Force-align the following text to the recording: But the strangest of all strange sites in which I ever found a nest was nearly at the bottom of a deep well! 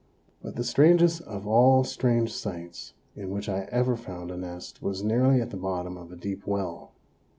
But 0.41 0.55
the 0.55 0.63
strangest 0.63 1.21
of 1.27 1.45
all 1.45 1.83
strange 1.83 2.33
sites 2.33 2.95
in 3.15 3.29
which 3.29 3.47
I 3.47 3.67
ever 3.71 3.95
found 3.95 4.31
a 4.31 4.35
nest 4.35 4.81
was 4.81 5.03
nearly 5.03 5.39
at 5.41 5.51
the 5.51 5.57
bottom 5.57 5.95
of 5.95 6.11
a 6.11 6.15
deep 6.15 6.47
well! 6.47 6.93